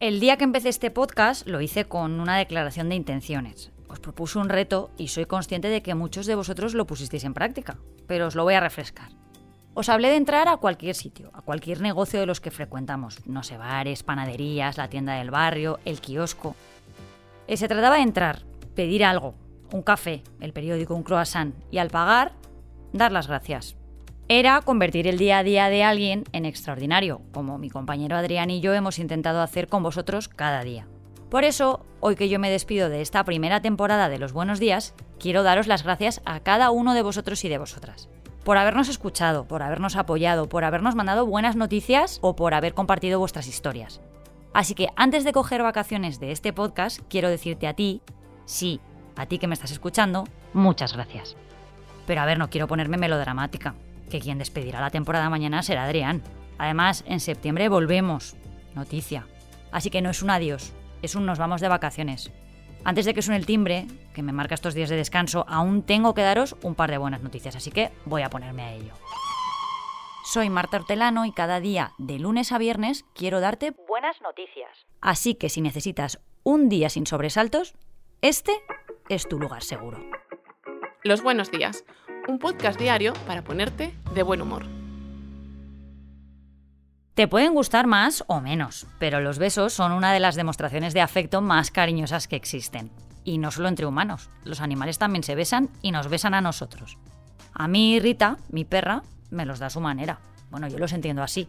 El 0.00 0.18
día 0.18 0.38
que 0.38 0.44
empecé 0.44 0.70
este 0.70 0.90
podcast 0.90 1.46
lo 1.46 1.60
hice 1.60 1.84
con 1.84 2.20
una 2.20 2.38
declaración 2.38 2.88
de 2.88 2.94
intenciones. 2.94 3.70
Os 3.86 4.00
propuse 4.00 4.38
un 4.38 4.48
reto 4.48 4.90
y 4.96 5.08
soy 5.08 5.26
consciente 5.26 5.68
de 5.68 5.82
que 5.82 5.94
muchos 5.94 6.26
de 6.26 6.34
vosotros 6.34 6.74
lo 6.74 6.86
pusisteis 6.86 7.22
en 7.24 7.34
práctica, 7.34 7.76
pero 8.06 8.26
os 8.26 8.34
lo 8.34 8.42
voy 8.42 8.54
a 8.54 8.60
refrescar. 8.60 9.10
Os 9.74 9.88
hablé 9.88 10.08
de 10.08 10.16
entrar 10.16 10.48
a 10.48 10.56
cualquier 10.56 10.94
sitio, 10.94 11.30
a 11.34 11.42
cualquier 11.42 11.80
negocio 11.80 12.18
de 12.18 12.26
los 12.26 12.40
que 12.40 12.50
frecuentamos, 12.50 13.24
no 13.26 13.42
sé, 13.42 13.56
bares, 13.56 14.02
panaderías, 14.02 14.78
la 14.78 14.88
tienda 14.88 15.14
del 15.14 15.30
barrio, 15.30 15.78
el 15.84 16.00
kiosco. 16.00 16.56
Y 17.46 17.56
se 17.56 17.68
trataba 17.68 17.96
de 17.96 18.02
entrar, 18.02 18.42
pedir 18.74 19.04
algo, 19.04 19.34
un 19.70 19.82
café, 19.82 20.22
el 20.40 20.52
periódico, 20.52 20.94
un 20.94 21.02
croissant, 21.02 21.54
y 21.70 21.78
al 21.78 21.90
pagar, 21.90 22.32
dar 22.92 23.12
las 23.12 23.28
gracias 23.28 23.76
era 24.32 24.60
convertir 24.60 25.08
el 25.08 25.18
día 25.18 25.38
a 25.38 25.42
día 25.42 25.68
de 25.70 25.82
alguien 25.82 26.22
en 26.30 26.44
extraordinario, 26.44 27.20
como 27.32 27.58
mi 27.58 27.68
compañero 27.68 28.14
Adrián 28.14 28.48
y 28.48 28.60
yo 28.60 28.72
hemos 28.74 29.00
intentado 29.00 29.42
hacer 29.42 29.66
con 29.66 29.82
vosotros 29.82 30.28
cada 30.28 30.62
día. 30.62 30.86
Por 31.28 31.42
eso, 31.42 31.84
hoy 31.98 32.14
que 32.14 32.28
yo 32.28 32.38
me 32.38 32.48
despido 32.48 32.88
de 32.88 33.00
esta 33.00 33.24
primera 33.24 33.60
temporada 33.60 34.08
de 34.08 34.20
Los 34.20 34.32
Buenos 34.32 34.60
Días, 34.60 34.94
quiero 35.18 35.42
daros 35.42 35.66
las 35.66 35.82
gracias 35.82 36.22
a 36.26 36.38
cada 36.38 36.70
uno 36.70 36.94
de 36.94 37.02
vosotros 37.02 37.44
y 37.44 37.48
de 37.48 37.58
vosotras. 37.58 38.08
Por 38.44 38.56
habernos 38.56 38.88
escuchado, 38.88 39.48
por 39.48 39.64
habernos 39.64 39.96
apoyado, 39.96 40.48
por 40.48 40.62
habernos 40.62 40.94
mandado 40.94 41.26
buenas 41.26 41.56
noticias 41.56 42.20
o 42.22 42.36
por 42.36 42.54
haber 42.54 42.72
compartido 42.72 43.18
vuestras 43.18 43.48
historias. 43.48 44.00
Así 44.54 44.76
que 44.76 44.90
antes 44.94 45.24
de 45.24 45.32
coger 45.32 45.64
vacaciones 45.64 46.20
de 46.20 46.30
este 46.30 46.52
podcast, 46.52 47.00
quiero 47.08 47.30
decirte 47.30 47.66
a 47.66 47.74
ti, 47.74 48.00
sí, 48.44 48.80
a 49.16 49.26
ti 49.26 49.40
que 49.40 49.48
me 49.48 49.54
estás 49.54 49.72
escuchando, 49.72 50.22
muchas 50.52 50.92
gracias. 50.92 51.36
Pero 52.06 52.20
a 52.20 52.26
ver, 52.26 52.38
no 52.38 52.48
quiero 52.48 52.68
ponerme 52.68 52.96
melodramática 52.96 53.74
que 54.10 54.20
quien 54.20 54.38
despedirá 54.38 54.80
la 54.80 54.90
temporada 54.90 55.30
mañana 55.30 55.62
será 55.62 55.84
Adrián. 55.84 56.22
Además, 56.58 57.04
en 57.06 57.20
septiembre 57.20 57.70
volvemos. 57.70 58.36
Noticia. 58.74 59.26
Así 59.72 59.88
que 59.88 60.02
no 60.02 60.10
es 60.10 60.22
un 60.22 60.30
adiós, 60.30 60.74
es 61.00 61.14
un 61.14 61.24
nos 61.24 61.38
vamos 61.38 61.62
de 61.62 61.68
vacaciones. 61.68 62.30
Antes 62.84 63.04
de 63.04 63.14
que 63.14 63.22
suene 63.22 63.38
el 63.38 63.46
timbre, 63.46 63.86
que 64.14 64.22
me 64.22 64.32
marca 64.32 64.54
estos 64.54 64.74
días 64.74 64.90
de 64.90 64.96
descanso, 64.96 65.44
aún 65.48 65.82
tengo 65.82 66.14
que 66.14 66.22
daros 66.22 66.56
un 66.62 66.74
par 66.74 66.90
de 66.90 66.98
buenas 66.98 67.22
noticias, 67.22 67.56
así 67.56 67.70
que 67.70 67.90
voy 68.04 68.22
a 68.22 68.30
ponerme 68.30 68.62
a 68.62 68.72
ello. 68.72 68.92
Soy 70.24 70.48
Marta 70.50 70.76
Hortelano 70.76 71.24
y 71.24 71.32
cada 71.32 71.60
día, 71.60 71.92
de 71.98 72.18
lunes 72.18 72.52
a 72.52 72.58
viernes, 72.58 73.04
quiero 73.14 73.40
darte 73.40 73.74
buenas 73.88 74.20
noticias. 74.22 74.86
Así 75.00 75.34
que 75.34 75.48
si 75.48 75.60
necesitas 75.60 76.20
un 76.42 76.68
día 76.68 76.88
sin 76.88 77.06
sobresaltos, 77.06 77.74
este 78.22 78.52
es 79.08 79.28
tu 79.28 79.38
lugar 79.38 79.62
seguro. 79.62 79.98
Los 81.02 81.22
buenos 81.22 81.50
días 81.50 81.84
un 82.28 82.38
podcast 82.38 82.78
diario 82.78 83.12
para 83.26 83.42
ponerte 83.42 83.94
de 84.14 84.22
buen 84.22 84.42
humor. 84.42 84.66
Te 87.14 87.28
pueden 87.28 87.54
gustar 87.54 87.86
más 87.86 88.24
o 88.28 88.40
menos, 88.40 88.86
pero 88.98 89.20
los 89.20 89.38
besos 89.38 89.72
son 89.72 89.92
una 89.92 90.12
de 90.12 90.20
las 90.20 90.36
demostraciones 90.36 90.94
de 90.94 91.00
afecto 91.00 91.40
más 91.40 91.70
cariñosas 91.70 92.28
que 92.28 92.36
existen. 92.36 92.90
Y 93.24 93.38
no 93.38 93.50
solo 93.50 93.68
entre 93.68 93.86
humanos, 93.86 94.30
los 94.44 94.60
animales 94.60 94.98
también 94.98 95.22
se 95.22 95.34
besan 95.34 95.68
y 95.82 95.92
nos 95.92 96.08
besan 96.08 96.34
a 96.34 96.40
nosotros. 96.40 96.98
A 97.52 97.68
mí 97.68 98.00
Rita, 98.00 98.38
mi 98.48 98.64
perra, 98.64 99.02
me 99.30 99.44
los 99.44 99.58
da 99.58 99.66
a 99.66 99.70
su 99.70 99.80
manera. 99.80 100.20
Bueno, 100.50 100.68
yo 100.68 100.78
los 100.78 100.92
entiendo 100.92 101.22
así. 101.22 101.48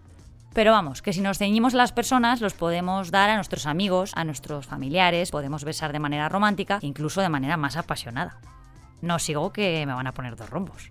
Pero 0.53 0.73
vamos, 0.73 1.01
que 1.01 1.13
si 1.13 1.21
nos 1.21 1.37
ceñimos 1.37 1.73
las 1.73 1.93
personas, 1.93 2.41
los 2.41 2.53
podemos 2.53 3.09
dar 3.09 3.29
a 3.29 3.35
nuestros 3.35 3.65
amigos, 3.65 4.11
a 4.15 4.25
nuestros 4.25 4.67
familiares, 4.67 5.31
podemos 5.31 5.63
besar 5.63 5.93
de 5.93 5.99
manera 5.99 6.27
romántica, 6.27 6.79
incluso 6.81 7.21
de 7.21 7.29
manera 7.29 7.55
más 7.55 7.77
apasionada. 7.77 8.37
No 9.01 9.19
sigo 9.19 9.51
que 9.51 9.85
me 9.85 9.93
van 9.93 10.07
a 10.07 10.13
poner 10.13 10.35
dos 10.35 10.49
rombos. 10.49 10.89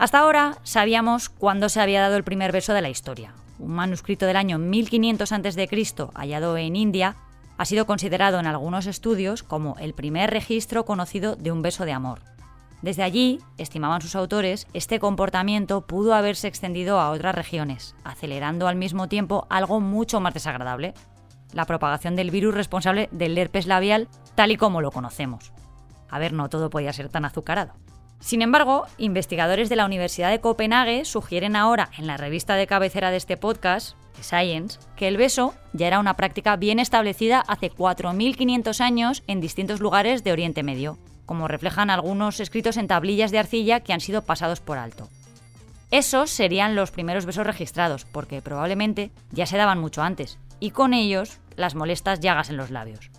Hasta 0.00 0.18
ahora 0.18 0.58
sabíamos 0.64 1.28
cuándo 1.28 1.68
se 1.68 1.80
había 1.80 2.00
dado 2.00 2.16
el 2.16 2.24
primer 2.24 2.50
beso 2.50 2.74
de 2.74 2.82
la 2.82 2.90
historia. 2.90 3.32
Un 3.58 3.72
manuscrito 3.72 4.26
del 4.26 4.36
año 4.36 4.58
1500 4.58 5.30
a.C., 5.30 5.68
hallado 6.14 6.56
en 6.56 6.74
India, 6.74 7.16
ha 7.56 7.64
sido 7.64 7.86
considerado 7.86 8.40
en 8.40 8.46
algunos 8.46 8.86
estudios 8.86 9.44
como 9.44 9.76
el 9.78 9.94
primer 9.94 10.30
registro 10.30 10.84
conocido 10.84 11.36
de 11.36 11.52
un 11.52 11.62
beso 11.62 11.84
de 11.84 11.92
amor. 11.92 12.20
Desde 12.82 13.02
allí, 13.02 13.38
estimaban 13.56 14.02
sus 14.02 14.14
autores, 14.14 14.66
este 14.74 14.98
comportamiento 14.98 15.86
pudo 15.86 16.12
haberse 16.12 16.48
extendido 16.48 17.00
a 17.00 17.10
otras 17.10 17.34
regiones, 17.34 17.94
acelerando 18.04 18.68
al 18.68 18.76
mismo 18.76 19.08
tiempo 19.08 19.46
algo 19.48 19.80
mucho 19.80 20.20
más 20.20 20.34
desagradable, 20.34 20.92
la 21.54 21.64
propagación 21.64 22.14
del 22.14 22.30
virus 22.30 22.52
responsable 22.52 23.08
del 23.10 23.38
herpes 23.38 23.66
labial 23.66 24.08
tal 24.34 24.50
y 24.50 24.58
como 24.58 24.82
lo 24.82 24.90
conocemos. 24.90 25.53
A 26.14 26.20
ver, 26.20 26.32
no 26.32 26.48
todo 26.48 26.70
podía 26.70 26.92
ser 26.92 27.08
tan 27.08 27.24
azucarado. 27.24 27.72
Sin 28.20 28.40
embargo, 28.40 28.86
investigadores 28.98 29.68
de 29.68 29.74
la 29.74 29.84
Universidad 29.84 30.30
de 30.30 30.40
Copenhague 30.40 31.04
sugieren 31.04 31.56
ahora 31.56 31.90
en 31.98 32.06
la 32.06 32.16
revista 32.16 32.54
de 32.54 32.68
cabecera 32.68 33.10
de 33.10 33.16
este 33.16 33.36
podcast, 33.36 33.96
Science, 34.20 34.78
que 34.94 35.08
el 35.08 35.16
beso 35.16 35.54
ya 35.72 35.88
era 35.88 35.98
una 35.98 36.14
práctica 36.14 36.54
bien 36.54 36.78
establecida 36.78 37.40
hace 37.48 37.72
4.500 37.72 38.80
años 38.80 39.24
en 39.26 39.40
distintos 39.40 39.80
lugares 39.80 40.22
de 40.22 40.30
Oriente 40.30 40.62
Medio, 40.62 40.98
como 41.26 41.48
reflejan 41.48 41.90
algunos 41.90 42.38
escritos 42.38 42.76
en 42.76 42.86
tablillas 42.86 43.32
de 43.32 43.40
arcilla 43.40 43.80
que 43.80 43.92
han 43.92 44.00
sido 44.00 44.22
pasados 44.22 44.60
por 44.60 44.78
alto. 44.78 45.08
Esos 45.90 46.30
serían 46.30 46.76
los 46.76 46.92
primeros 46.92 47.26
besos 47.26 47.44
registrados, 47.44 48.04
porque 48.04 48.40
probablemente 48.40 49.10
ya 49.32 49.46
se 49.46 49.56
daban 49.56 49.80
mucho 49.80 50.00
antes, 50.00 50.38
y 50.60 50.70
con 50.70 50.94
ellos 50.94 51.40
las 51.56 51.74
molestas 51.74 52.20
llagas 52.20 52.50
en 52.50 52.56
los 52.56 52.70
labios. 52.70 53.10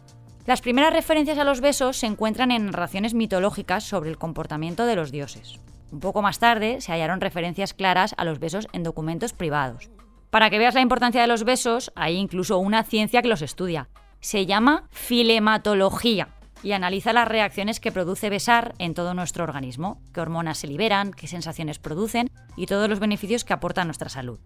Las 0.45 0.61
primeras 0.61 0.93
referencias 0.93 1.39
a 1.39 1.43
los 1.43 1.59
besos 1.59 1.97
se 1.97 2.05
encuentran 2.05 2.51
en 2.51 2.67
narraciones 2.67 3.15
mitológicas 3.15 3.83
sobre 3.83 4.11
el 4.11 4.19
comportamiento 4.19 4.85
de 4.85 4.95
los 4.95 5.11
dioses. 5.11 5.59
Un 5.91 5.99
poco 5.99 6.21
más 6.21 6.37
tarde 6.37 6.81
se 6.81 6.91
hallaron 6.91 7.19
referencias 7.19 7.73
claras 7.73 8.13
a 8.15 8.25
los 8.25 8.37
besos 8.37 8.67
en 8.71 8.83
documentos 8.83 9.33
privados. 9.33 9.89
Para 10.29 10.51
que 10.51 10.59
veas 10.59 10.75
la 10.75 10.81
importancia 10.81 11.21
de 11.21 11.27
los 11.27 11.45
besos, 11.45 11.91
hay 11.95 12.17
incluso 12.17 12.59
una 12.59 12.83
ciencia 12.83 13.23
que 13.23 13.27
los 13.27 13.41
estudia. 13.41 13.89
Se 14.19 14.45
llama 14.45 14.87
filematología 14.91 16.35
y 16.61 16.73
analiza 16.73 17.11
las 17.11 17.27
reacciones 17.27 17.79
que 17.79 17.91
produce 17.91 18.29
besar 18.29 18.75
en 18.77 18.93
todo 18.93 19.15
nuestro 19.15 19.43
organismo, 19.43 19.99
qué 20.13 20.21
hormonas 20.21 20.59
se 20.59 20.67
liberan, 20.67 21.11
qué 21.11 21.27
sensaciones 21.27 21.79
producen 21.79 22.29
y 22.55 22.67
todos 22.67 22.87
los 22.87 22.99
beneficios 22.99 23.45
que 23.45 23.53
aporta 23.53 23.81
a 23.81 23.85
nuestra 23.85 24.09
salud. 24.09 24.39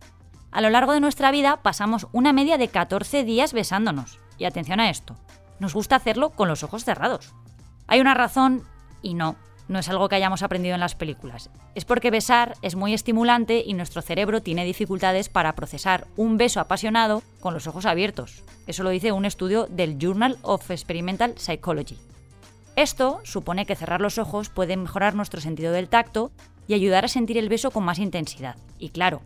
A 0.52 0.62
lo 0.62 0.70
largo 0.70 0.94
de 0.94 1.02
nuestra 1.02 1.30
vida 1.32 1.62
pasamos 1.62 2.08
una 2.14 2.32
media 2.32 2.58
de 2.58 2.70
14 2.70 3.26
días 3.26 3.52
besándonos. 3.52 4.20
Y 4.38 4.46
atención 4.46 4.80
a 4.80 4.90
esto, 4.90 5.18
nos 5.60 5.74
gusta 5.74 5.96
hacerlo 5.96 6.32
con 6.32 6.48
los 6.48 6.64
ojos 6.64 6.84
cerrados. 6.84 7.34
Hay 7.88 8.00
una 8.00 8.14
razón 8.14 8.64
y 9.02 9.14
no, 9.14 9.36
no 9.70 9.80
es 9.80 9.88
algo 9.88 10.10
que 10.10 10.16
hayamos 10.16 10.44
aprendido 10.44 10.74
en 10.74 10.82
las 10.82 10.96
películas. 10.96 11.50
Es 11.76 11.86
porque 11.86 12.12
besar 12.12 12.56
es 12.62 12.76
muy 12.76 12.94
estimulante 12.94 13.64
y 13.66 13.74
nuestro 13.74 14.02
cerebro 14.02 14.42
tiene 14.42 14.66
dificultades 14.66 15.30
para 15.30 15.54
procesar 15.54 16.08
un 16.18 16.38
beso 16.38 16.60
apasionado 16.60 17.22
con 17.40 17.54
los 17.54 17.68
ojos 17.68 17.86
abiertos. 17.86 18.44
Eso 18.68 18.84
lo 18.84 18.90
dice 18.90 19.12
un 19.12 19.26
estudio 19.26 19.68
del 19.68 19.98
Journal 20.00 20.38
of 20.42 20.72
Experimental 20.72 21.38
Psychology. 21.38 21.98
Esto 22.76 23.20
supone 23.24 23.66
que 23.66 23.76
cerrar 23.76 24.02
los 24.02 24.18
ojos 24.18 24.50
puede 24.50 24.78
mejorar 24.78 25.14
nuestro 25.14 25.40
sentido 25.40 25.72
del 25.72 25.90
tacto 25.90 26.32
y 26.68 26.74
ayudar 26.74 27.06
a 27.06 27.10
sentir 27.10 27.38
el 27.38 27.50
beso 27.50 27.72
con 27.72 27.84
más 27.84 28.00
intensidad. 28.00 28.56
Y 28.78 28.90
claro, 28.90 29.22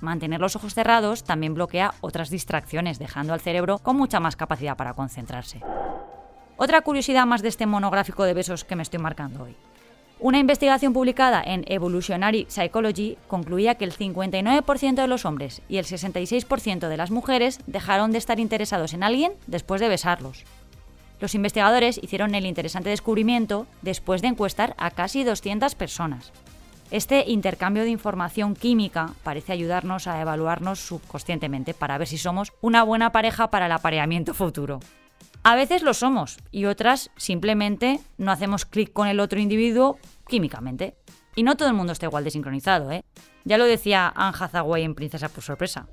Mantener 0.00 0.40
los 0.40 0.56
ojos 0.56 0.74
cerrados 0.74 1.24
también 1.24 1.54
bloquea 1.54 1.94
otras 2.00 2.30
distracciones, 2.30 2.98
dejando 2.98 3.32
al 3.32 3.40
cerebro 3.40 3.78
con 3.78 3.96
mucha 3.96 4.20
más 4.20 4.36
capacidad 4.36 4.76
para 4.76 4.94
concentrarse. 4.94 5.60
Otra 6.56 6.82
curiosidad 6.82 7.26
más 7.26 7.42
de 7.42 7.48
este 7.48 7.66
monográfico 7.66 8.24
de 8.24 8.34
besos 8.34 8.64
que 8.64 8.76
me 8.76 8.82
estoy 8.82 9.00
marcando 9.00 9.44
hoy. 9.44 9.56
Una 10.20 10.38
investigación 10.38 10.92
publicada 10.92 11.42
en 11.44 11.64
Evolutionary 11.66 12.46
Psychology 12.48 13.18
concluía 13.26 13.74
que 13.74 13.84
el 13.84 13.92
59% 13.92 14.94
de 14.94 15.06
los 15.06 15.24
hombres 15.24 15.60
y 15.68 15.78
el 15.78 15.84
66% 15.84 16.88
de 16.88 16.96
las 16.96 17.10
mujeres 17.10 17.58
dejaron 17.66 18.12
de 18.12 18.18
estar 18.18 18.38
interesados 18.38 18.94
en 18.94 19.02
alguien 19.02 19.32
después 19.46 19.80
de 19.80 19.88
besarlos. 19.88 20.44
Los 21.20 21.34
investigadores 21.34 21.98
hicieron 22.02 22.34
el 22.34 22.46
interesante 22.46 22.90
descubrimiento 22.90 23.66
después 23.82 24.22
de 24.22 24.28
encuestar 24.28 24.74
a 24.78 24.90
casi 24.90 25.24
200 25.24 25.74
personas. 25.74 26.32
Este 26.94 27.24
intercambio 27.26 27.82
de 27.82 27.90
información 27.90 28.54
química 28.54 29.14
parece 29.24 29.50
ayudarnos 29.52 30.06
a 30.06 30.20
evaluarnos 30.20 30.78
subconscientemente 30.78 31.74
para 31.74 31.98
ver 31.98 32.06
si 32.06 32.18
somos 32.18 32.52
una 32.60 32.84
buena 32.84 33.10
pareja 33.10 33.50
para 33.50 33.66
el 33.66 33.72
apareamiento 33.72 34.32
futuro. 34.32 34.78
A 35.42 35.56
veces 35.56 35.82
lo 35.82 35.92
somos 35.92 36.38
y 36.52 36.66
otras 36.66 37.10
simplemente 37.16 37.98
no 38.16 38.30
hacemos 38.30 38.64
clic 38.64 38.92
con 38.92 39.08
el 39.08 39.18
otro 39.18 39.40
individuo 39.40 39.98
químicamente. 40.28 40.94
Y 41.34 41.42
no 41.42 41.56
todo 41.56 41.66
el 41.66 41.74
mundo 41.74 41.92
está 41.92 42.06
igual 42.06 42.22
de 42.22 42.30
sincronizado, 42.30 42.92
¿eh? 42.92 43.04
Ya 43.42 43.58
lo 43.58 43.64
decía 43.64 44.12
Anne 44.14 44.36
Hathaway 44.38 44.84
en 44.84 44.94
Princesa 44.94 45.28
por 45.28 45.42
sorpresa. 45.42 45.88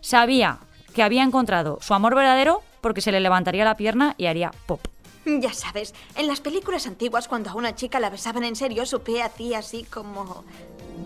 Sabía 0.00 0.60
que 0.94 1.02
había 1.02 1.24
encontrado 1.24 1.76
su 1.82 1.92
amor 1.92 2.14
verdadero 2.14 2.62
porque 2.80 3.02
se 3.02 3.12
le 3.12 3.20
levantaría 3.20 3.66
la 3.66 3.76
pierna 3.76 4.14
y 4.16 4.24
haría 4.24 4.52
pop. 4.64 4.80
Ya 5.40 5.52
sabes, 5.52 5.94
en 6.16 6.26
las 6.26 6.40
películas 6.40 6.86
antiguas 6.86 7.28
cuando 7.28 7.50
a 7.50 7.54
una 7.54 7.74
chica 7.74 8.00
la 8.00 8.10
besaban 8.10 8.44
en 8.44 8.56
serio, 8.56 8.86
su 8.86 9.00
pie 9.00 9.22
hacía 9.22 9.58
así 9.58 9.84
como... 9.84 10.44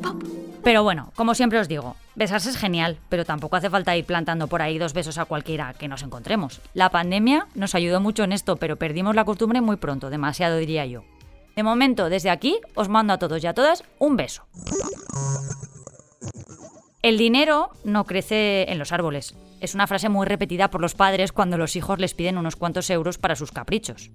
¡Pop! 0.01 0.23
Pero 0.63 0.85
bueno, 0.85 1.13
como 1.17 1.35
siempre 1.35 1.59
os 1.59 1.67
digo, 1.67 1.97
besarse 2.15 2.51
es 2.51 2.57
genial, 2.57 2.99
pero 3.09 3.25
tampoco 3.25 3.57
hace 3.57 3.69
falta 3.69 3.97
ir 3.97 4.05
plantando 4.05 4.47
por 4.47 4.63
ahí 4.63 4.79
dos 4.79 4.93
besos 4.93 5.19
a 5.19 5.25
cualquiera 5.25 5.75
que 5.75 5.89
nos 5.89 6.03
encontremos. 6.03 6.61
La 6.73 6.91
pandemia 6.91 7.49
nos 7.55 7.75
ayudó 7.75 8.01
mucho 8.01 8.23
en 8.23 8.33
esto, 8.33 8.57
pero 8.57 8.77
perdimos 8.77 9.17
la 9.17 9.25
costumbre 9.25 9.61
muy 9.61 9.77
pronto, 9.77 10.09
demasiado 10.09 10.57
diría 10.57 10.87
yo. 10.87 11.03
De 11.57 11.65
momento, 11.65 12.09
desde 12.09 12.31
aquí, 12.31 12.61
os 12.75 12.89
mando 12.89 13.13
a 13.13 13.19
todos 13.19 13.43
y 13.43 13.47
a 13.47 13.55
todas 13.55 13.83
un 13.99 14.17
beso. 14.17 14.45
El 17.03 17.19
dinero 17.19 17.71
no 17.85 18.05
crece 18.05 18.71
en 18.71 18.79
los 18.79 18.93
árboles. 18.93 19.35
Es 19.63 19.77
una 19.77 19.87
frase 19.87 20.09
muy 20.09 20.27
repetida 20.27 20.71
por 20.71 20.81
los 20.81 20.97
padres 20.97 21.31
cuando 21.31 21.57
los 21.57 21.77
hijos 21.77 22.01
les 22.01 22.15
piden 22.15 22.37
unos 22.37 22.57
cuantos 22.57 22.91
euros 22.91 23.17
para 23.17 23.37
sus 23.37 23.53
caprichos. 23.53 24.11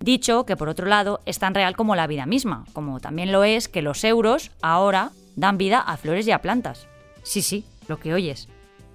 Dicho 0.00 0.44
que, 0.44 0.56
por 0.56 0.68
otro 0.68 0.86
lado, 0.86 1.20
es 1.26 1.38
tan 1.38 1.54
real 1.54 1.76
como 1.76 1.94
la 1.94 2.08
vida 2.08 2.26
misma, 2.26 2.64
como 2.72 2.98
también 2.98 3.30
lo 3.30 3.44
es 3.44 3.68
que 3.68 3.82
los 3.82 4.02
euros 4.02 4.50
ahora 4.62 5.12
dan 5.36 5.58
vida 5.58 5.78
a 5.78 5.96
flores 5.96 6.26
y 6.26 6.32
a 6.32 6.42
plantas. 6.42 6.88
Sí, 7.22 7.40
sí, 7.40 7.64
lo 7.86 8.00
que 8.00 8.14
oyes. 8.14 8.48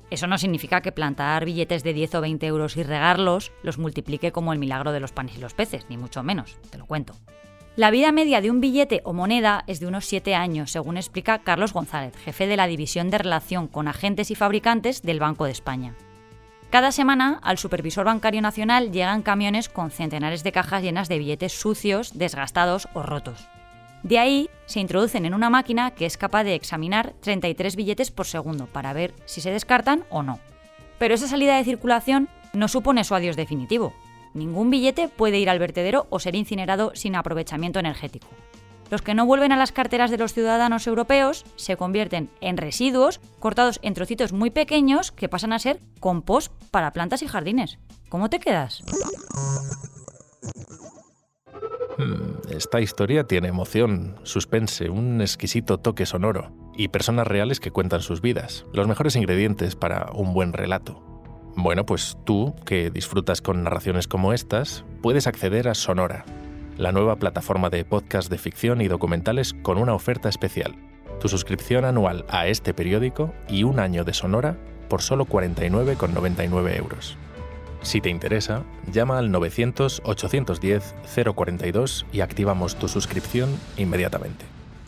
Eso 0.09 0.27
no 0.27 0.37
significa 0.37 0.81
que 0.81 0.91
plantar 0.91 1.45
billetes 1.45 1.81
de 1.83 1.93
10 1.93 2.15
o 2.15 2.21
20 2.21 2.45
euros 2.45 2.75
y 2.75 2.83
regarlos 2.83 3.53
los 3.63 3.77
multiplique 3.77 4.33
como 4.33 4.51
el 4.51 4.59
milagro 4.59 4.91
de 4.91 4.99
los 4.99 5.13
panes 5.13 5.37
y 5.37 5.39
los 5.39 5.53
peces, 5.53 5.85
ni 5.87 5.95
mucho 5.95 6.23
menos, 6.23 6.57
te 6.71 6.77
lo 6.77 6.87
cuento. 6.87 7.15
La 7.77 7.91
vida 7.91 8.13
media 8.13 8.39
de 8.39 8.49
un 8.49 8.61
billete 8.61 9.01
o 9.03 9.11
moneda 9.11 9.65
es 9.67 9.81
de 9.81 9.87
unos 9.87 10.05
7 10.05 10.33
años, 10.33 10.71
según 10.71 10.95
explica 10.95 11.39
Carlos 11.39 11.73
González, 11.73 12.15
jefe 12.23 12.47
de 12.47 12.55
la 12.55 12.67
División 12.67 13.09
de 13.09 13.17
Relación 13.17 13.67
con 13.67 13.89
Agentes 13.89 14.31
y 14.31 14.35
Fabricantes 14.35 15.01
del 15.01 15.19
Banco 15.19 15.43
de 15.43 15.51
España. 15.51 15.93
Cada 16.69 16.93
semana 16.93 17.37
al 17.43 17.57
Supervisor 17.57 18.05
Bancario 18.05 18.41
Nacional 18.41 18.93
llegan 18.93 19.23
camiones 19.23 19.67
con 19.67 19.91
centenares 19.91 20.41
de 20.41 20.53
cajas 20.53 20.83
llenas 20.83 21.09
de 21.09 21.19
billetes 21.19 21.51
sucios, 21.51 22.17
desgastados 22.17 22.87
o 22.93 23.03
rotos. 23.03 23.45
De 24.03 24.19
ahí 24.19 24.49
se 24.67 24.79
introducen 24.79 25.25
en 25.25 25.33
una 25.33 25.49
máquina 25.49 25.91
que 25.91 26.05
es 26.05 26.15
capaz 26.15 26.45
de 26.45 26.55
examinar 26.55 27.13
33 27.19 27.75
billetes 27.75 28.09
por 28.09 28.25
segundo 28.25 28.67
para 28.67 28.93
ver 28.93 29.13
si 29.25 29.41
se 29.41 29.51
descartan 29.51 30.05
o 30.09 30.23
no. 30.23 30.39
Pero 30.97 31.13
esa 31.13 31.27
salida 31.27 31.57
de 31.57 31.65
circulación 31.65 32.29
no 32.53 32.69
supone 32.69 33.03
su 33.03 33.15
adiós 33.15 33.35
definitivo. 33.35 33.93
Ningún 34.35 34.69
billete 34.69 35.07
puede 35.07 35.39
ir 35.39 35.49
al 35.49 35.59
vertedero 35.59 36.07
o 36.09 36.19
ser 36.19 36.35
incinerado 36.35 36.91
sin 36.93 37.15
aprovechamiento 37.15 37.79
energético. 37.79 38.27
Los 38.91 39.01
que 39.01 39.15
no 39.15 39.25
vuelven 39.25 39.53
a 39.53 39.57
las 39.57 39.71
carteras 39.71 40.11
de 40.11 40.17
los 40.17 40.33
ciudadanos 40.33 40.85
europeos 40.85 41.45
se 41.55 41.77
convierten 41.77 42.29
en 42.41 42.57
residuos 42.57 43.21
cortados 43.39 43.79
en 43.81 43.93
trocitos 43.93 44.33
muy 44.33 44.51
pequeños 44.51 45.11
que 45.11 45.29
pasan 45.29 45.53
a 45.53 45.59
ser 45.59 45.79
compost 45.99 46.51
para 46.69 46.91
plantas 46.91 47.23
y 47.23 47.27
jardines. 47.27 47.79
¿Cómo 48.09 48.29
te 48.29 48.39
quedas? 48.39 48.83
Hmm, 51.97 52.51
esta 52.51 52.81
historia 52.81 53.23
tiene 53.23 53.47
emoción, 53.47 54.17
suspense, 54.23 54.89
un 54.89 55.21
exquisito 55.21 55.79
toque 55.79 56.05
sonoro 56.05 56.51
y 56.75 56.89
personas 56.89 57.25
reales 57.25 57.61
que 57.61 57.71
cuentan 57.71 58.01
sus 58.01 58.19
vidas, 58.19 58.65
los 58.73 58.87
mejores 58.87 59.15
ingredientes 59.15 59.77
para 59.77 60.11
un 60.13 60.33
buen 60.33 60.51
relato. 60.51 61.14
Bueno, 61.57 61.85
pues 61.85 62.17
tú, 62.25 62.53
que 62.65 62.89
disfrutas 62.89 63.41
con 63.41 63.63
narraciones 63.63 64.07
como 64.07 64.33
estas, 64.33 64.83
puedes 65.01 65.25
acceder 65.25 65.69
a 65.69 65.73
Sonora, 65.73 66.25
la 66.77 66.91
nueva 66.91 67.15
plataforma 67.15 67.69
de 67.69 67.85
podcast 67.85 68.29
de 68.29 68.37
ficción 68.37 68.81
y 68.81 68.89
documentales 68.89 69.55
con 69.61 69.77
una 69.77 69.93
oferta 69.93 70.27
especial. 70.27 70.75
Tu 71.21 71.29
suscripción 71.29 71.85
anual 71.85 72.25
a 72.27 72.47
este 72.47 72.73
periódico 72.73 73.33
y 73.47 73.63
un 73.63 73.79
año 73.79 74.03
de 74.03 74.13
Sonora 74.13 74.57
por 74.89 75.01
solo 75.01 75.25
49,99 75.25 76.77
euros. 76.77 77.17
Si 77.81 78.01
te 78.01 78.09
interesa, 78.09 78.63
llama 78.91 79.17
al 79.17 79.29
900-810-042 79.29 82.05
y 82.11 82.19
activamos 82.19 82.75
tu 82.75 82.89
suscripción 82.89 83.49
inmediatamente. 83.77 84.43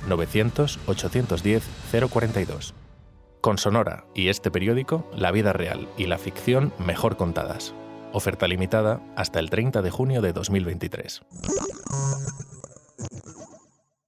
900-810-042. 0.09 2.73
Con 3.47 3.57
Sonora 3.57 4.03
y 4.13 4.27
este 4.27 4.51
periódico, 4.51 5.09
la 5.15 5.31
vida 5.31 5.53
real 5.53 5.87
y 5.97 6.07
la 6.07 6.17
ficción 6.17 6.73
mejor 6.85 7.15
contadas. 7.15 7.73
Oferta 8.11 8.45
limitada 8.45 8.99
hasta 9.15 9.39
el 9.39 9.49
30 9.49 9.81
de 9.81 9.89
junio 9.89 10.21
de 10.21 10.33
2023. 10.33 11.21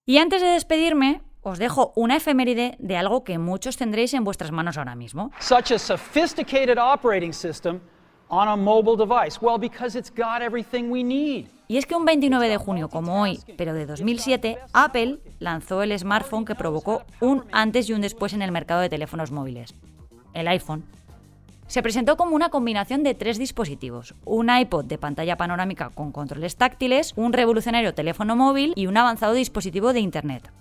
Y 0.06 0.18
antes 0.18 0.42
de 0.42 0.50
despedirme, 0.50 1.22
os 1.40 1.58
dejo 1.58 1.94
una 1.96 2.18
efeméride 2.18 2.76
de 2.80 2.98
algo 2.98 3.24
que 3.24 3.38
muchos 3.38 3.78
tendréis 3.78 4.14
en 4.14 4.26
vuestras 4.26 4.52
manos 4.52 4.78
ahora 4.78 4.96
mismo. 4.96 5.32
Such 5.40 5.72
a 5.72 5.80
sophisticated 5.80 6.78
operating 6.78 7.32
system 7.32 7.80
on 8.30 8.48
a 8.48 8.56
mobile 8.56 8.96
device? 8.96 9.40
Well, 9.42 9.60
because 9.60 9.98
it's 9.98 10.12
got 10.12 10.42
everything 10.42 10.90
we 10.90 11.04
need. 11.04 11.48
Y 11.68 11.78
es 11.78 11.86
que 11.86 11.96
un 11.96 12.06
29 12.06 12.50
de 12.50 12.58
junio 12.58 12.90
como 12.90 13.22
hoy, 13.22 13.40
pero 13.56 13.74
de 13.74 13.86
2007, 13.86 14.58
Apple 14.74 15.20
lanzó 15.38 15.84
el 15.84 15.98
smartphone 15.98 16.46
que 16.46 16.56
provocó 16.56 17.04
un 17.20 17.44
antes 17.52 17.90
y 17.90 17.94
un 17.94 18.02
después 18.02 18.34
en 18.34 18.42
el 18.42 18.52
mercado 18.52 18.82
de 18.82 18.90
teléfonos 18.90 19.32
móviles, 19.32 19.76
el 20.34 20.48
iPhone. 20.48 20.86
Se 21.68 21.84
presentó 21.84 22.18
como 22.18 22.36
una 22.36 22.50
combinación 22.50 23.04
de 23.04 23.14
tres 23.14 23.38
dispositivos, 23.38 24.16
un 24.26 24.50
iPod 24.50 24.86
de 24.86 24.98
pantalla 24.98 25.38
panorámica 25.38 25.92
con 25.92 26.12
controles 26.12 26.56
táctiles, 26.56 27.14
un 27.16 27.34
revolucionario 27.34 27.94
teléfono 27.94 28.36
móvil 28.36 28.74
y 28.76 28.88
un 28.88 28.98
avanzado 28.98 29.34
dispositivo 29.34 29.94
de 29.94 30.00
Internet. 30.00 30.52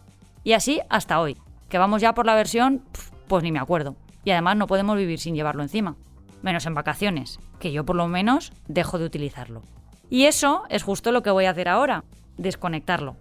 Y 0.44 0.52
así 0.52 0.82
hasta 0.90 1.20
hoy, 1.20 1.38
que 1.70 1.78
vamos 1.78 2.02
ya 2.02 2.12
por 2.12 2.26
la 2.26 2.34
versión, 2.34 2.82
pues 3.28 3.42
ni 3.42 3.50
me 3.50 3.58
acuerdo. 3.58 3.96
Y 4.24 4.32
además 4.32 4.58
no 4.58 4.66
podemos 4.66 4.98
vivir 4.98 5.18
sin 5.18 5.34
llevarlo 5.34 5.62
encima 5.62 5.96
menos 6.42 6.66
en 6.66 6.74
vacaciones, 6.74 7.38
que 7.58 7.72
yo 7.72 7.84
por 7.84 7.96
lo 7.96 8.08
menos 8.08 8.52
dejo 8.66 8.98
de 8.98 9.04
utilizarlo. 9.04 9.62
Y 10.10 10.24
eso 10.24 10.64
es 10.68 10.82
justo 10.82 11.12
lo 11.12 11.22
que 11.22 11.30
voy 11.30 11.44
a 11.44 11.50
hacer 11.50 11.68
ahora, 11.68 12.04
desconectarlo. 12.36 13.16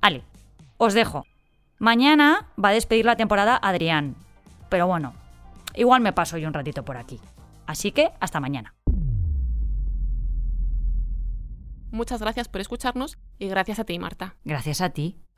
Ale, 0.00 0.24
os 0.76 0.94
dejo. 0.94 1.24
Mañana 1.78 2.48
va 2.62 2.70
a 2.70 2.72
despedir 2.72 3.04
la 3.04 3.16
temporada 3.16 3.58
Adrián, 3.60 4.16
pero 4.68 4.86
bueno, 4.86 5.14
igual 5.74 6.00
me 6.00 6.12
paso 6.12 6.36
yo 6.38 6.48
un 6.48 6.54
ratito 6.54 6.84
por 6.84 6.96
aquí. 6.96 7.20
Así 7.66 7.92
que 7.92 8.10
hasta 8.20 8.40
mañana. 8.40 8.74
Muchas 11.90 12.20
gracias 12.20 12.48
por 12.48 12.60
escucharnos 12.60 13.18
y 13.38 13.48
gracias 13.48 13.78
a 13.78 13.84
ti, 13.84 13.98
Marta. 13.98 14.36
Gracias 14.44 14.80
a 14.80 14.90
ti. 14.90 15.18